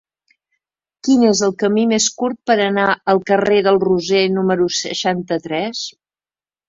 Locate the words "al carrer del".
3.13-3.79